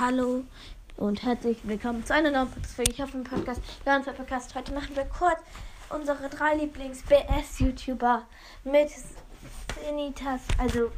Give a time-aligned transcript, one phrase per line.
[0.00, 0.44] Hallo
[0.96, 2.90] und herzlich willkommen zu einer neuen Podcast-Folge.
[2.90, 4.54] Ich hoffe, im Podcast, ja, unser Podcast.
[4.54, 5.40] Heute machen wir kurz
[5.90, 8.22] unsere drei Lieblings-BS-YouTuber
[8.64, 8.88] mit
[9.84, 10.90] Senitas, also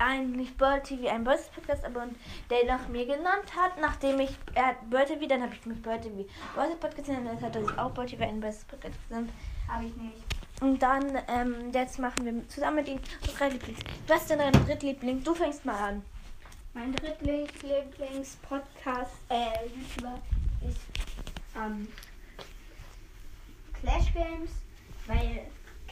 [0.00, 2.08] eigentlich Bird TV, ein Bird Podcast, aber
[2.50, 5.80] der nach mir genannt hat, nachdem ich, er hat Bird TV, dann habe ich mich
[5.80, 6.24] Bird TV
[6.56, 9.30] Bird Podcast genannt, das hat er sich auch Bird TV ein Bird Podcast genannt.
[9.68, 10.24] Habe ich nicht.
[10.60, 13.78] Und dann, ähm, jetzt machen wir zusammen mit ihm unsere drei Lieblings.
[14.08, 15.22] Was ist denn dein Drittliebling?
[15.22, 16.02] Du fängst mal an.
[16.76, 20.20] Mein Drittlieblings-Podcast, äh, YouTuber
[20.68, 20.80] ist
[21.56, 21.86] ähm,
[23.80, 24.50] Clash Games,
[25.06, 25.46] weil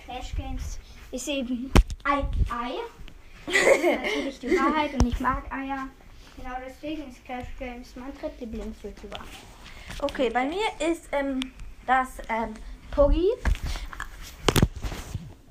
[0.04, 0.80] Clash Games
[1.12, 1.70] ist eben
[2.02, 2.72] ein Ei.
[3.46, 5.86] Das ist natürlich die Wahrheit und ich mag Eier.
[6.36, 9.20] Genau deswegen ist Clash Games mein Drittlieblings-YouTuber.
[10.00, 11.52] Okay, bei mir ist ähm,
[11.86, 12.54] das ähm,
[12.90, 13.28] Poggy.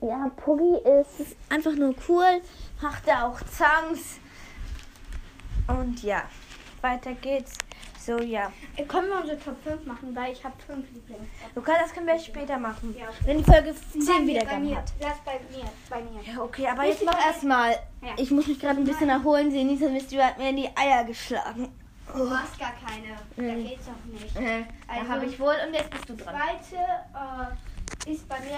[0.01, 2.41] Ja, Poggy ist einfach nur cool,
[2.81, 4.19] macht er auch Zangs.
[5.67, 6.23] Und ja,
[6.81, 7.53] weiter geht's.
[7.99, 8.51] So, ja.
[8.75, 11.27] Äh, Können wir unsere Top 5 machen, weil ich habe 5 Lieblings.
[11.53, 12.95] Luca, das können wir später machen.
[12.97, 13.05] Ja.
[13.25, 14.77] Wenn die Folge Bei 10 mir, bei Wiedergaben mir.
[14.77, 14.91] hat.
[14.99, 16.21] Lass bei mir, bei mir.
[16.23, 17.71] Ja, okay, aber Richtig, jetzt mach erstmal.
[18.01, 18.13] Ja.
[18.17, 19.51] Ich muss mich gerade ein bisschen erholen.
[19.51, 21.69] Senisa Mist, hat mir in die Eier geschlagen.
[22.11, 23.15] Du hast gar keine.
[23.37, 23.67] Da Mhm.
[23.67, 24.35] geht's auch nicht.
[24.35, 26.35] Äh, Also- da habe ich wohl und jetzt bist du dran.
[26.35, 26.83] Zweite
[28.07, 28.57] äh, ist bei mir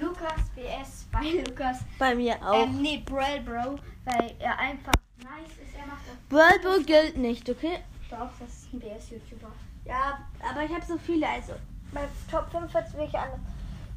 [0.00, 1.78] Lukas BS bei Lukas.
[1.98, 2.64] Bei mir auch.
[2.64, 5.74] Ähm, nee, Braille Bro, weil er einfach nice ist.
[5.78, 7.78] Er macht das World Bowl gilt nicht, okay?
[8.10, 9.52] doch, das ist ein BS-YouTuber.
[9.84, 10.18] Ja,
[10.48, 11.52] aber ich habe so viele, also
[11.92, 13.28] bei Top 5 wird es wirklich an.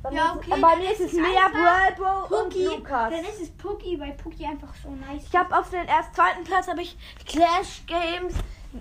[0.04, 1.98] Bei Ja, okay, bei dann mir ist es World
[2.30, 3.12] Bowl und Lukas.
[3.12, 6.44] dann ist es Puki, weil Puki einfach so nice Ich habe auf den ersten, zweiten
[6.44, 8.34] Platz habe ich Clash Games,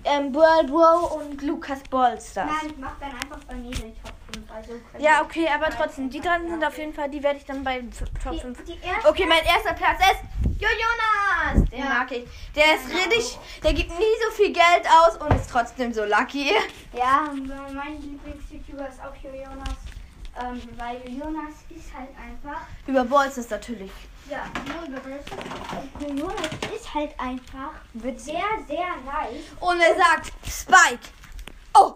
[0.05, 2.50] ähm, Bro und Lukas Ballstars.
[2.50, 4.19] Nein, ich mach dann einfach bei mir den Top 5.
[4.60, 7.65] Also Ja, okay, aber trotzdem, die dran sind auf jeden Fall, die werde ich dann
[7.65, 7.82] bei
[8.22, 8.65] Top Die, 5.
[8.65, 11.69] die erste Okay, mein erster Platz ist Jonas.
[11.71, 11.84] Den Ja.
[11.87, 12.25] mag ich.
[12.54, 12.99] Der ist Genau.
[12.99, 16.53] richtig, der gibt nie so viel Geld aus und ist trotzdem so lucky.
[16.93, 17.31] Ja,
[17.72, 19.76] mein Lieblings-YouTuber ist auch Jonas.
[20.41, 23.91] Ähm, weil Jonas ist halt einfach Über Ballstars natürlich.
[24.31, 25.25] Ja, nur über Breath
[26.16, 26.37] Jonas
[26.75, 28.34] ist halt einfach Witzig.
[28.34, 29.43] sehr, sehr nice.
[29.59, 31.09] Und er sagt Spike.
[31.75, 31.94] Oh,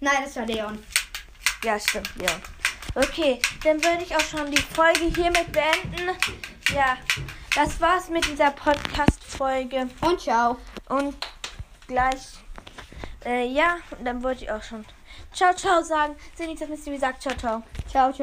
[0.00, 0.78] Nein, das war Leon.
[1.64, 2.30] Ja, stimmt, ja.
[2.94, 6.10] Okay, dann würde ich auch schon die Folge hiermit beenden.
[6.74, 6.96] Ja,
[7.54, 9.88] das war's mit dieser Podcast-Folge.
[10.00, 10.58] Und ciao.
[10.88, 11.16] Und
[11.88, 12.38] gleich,
[13.24, 14.84] äh, ja, und dann wollte ich auch schon
[15.32, 16.14] Ciao, ciao sagen.
[16.36, 16.98] Sehe nichts, dass Mr.
[16.98, 17.62] sagt Ciao, ciao.
[17.90, 18.12] Ciao, ciao.